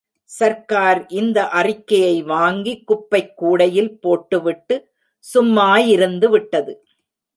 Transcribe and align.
சர்க்கார் 0.23 1.05
இந்த 1.07 1.47
அறிக்கையை 1.47 2.23
வாங்கி 2.23 2.83
குப்பைக் 2.83 3.37
கூடையில் 3.37 3.99
போட்டுவிட்டு 3.99 4.89
சும்மாயிருந்துவிட்டது. 5.33 6.73